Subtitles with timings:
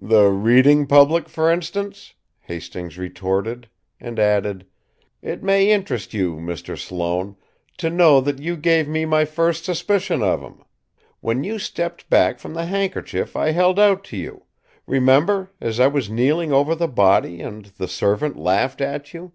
[0.00, 3.68] "The reading public, for instance?" Hastings retorted,
[4.00, 4.64] and added:
[5.20, 6.78] "It may interest you, Mr.
[6.78, 7.36] Sloane,
[7.76, 10.62] to know that you gave me my first suspicion of him.
[11.20, 14.44] When you stepped back from the handkerchief I held out to you
[14.86, 19.32] remember, as I was kneeling over the body, and the servant laughed at you?